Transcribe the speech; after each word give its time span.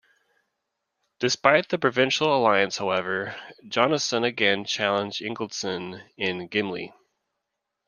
Despite 1.19 1.69
the 1.69 1.77
provincial 1.77 2.35
alliance, 2.35 2.77
however, 2.79 3.35
Jonasson 3.67 4.23
again 4.25 4.65
challenged 4.65 5.21
Ingaldson 5.21 6.01
in 6.17 6.47
Gimli. 6.47 6.91